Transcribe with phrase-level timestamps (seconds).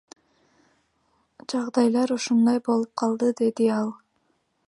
[1.51, 3.93] Жагдайлар ушундай болуп калды,— деди ал.